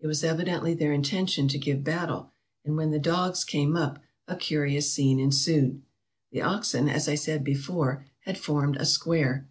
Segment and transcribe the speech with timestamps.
[0.00, 2.32] It was evidently their intention to give battle,
[2.64, 5.82] and when the dogs came up, a curious scene ensued.
[6.32, 9.46] "The oxen, as I said before, had formed a square.